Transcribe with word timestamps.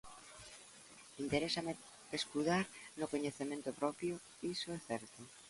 Interésame 1.23 1.73
pescudar 2.11 2.63
no 2.99 3.05
coñecemento 3.13 3.69
propio, 3.81 4.13
iso 4.53 4.67
é 4.77 4.79
certo. 4.89 5.19